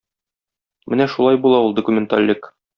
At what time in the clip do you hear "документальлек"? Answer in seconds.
1.83-2.53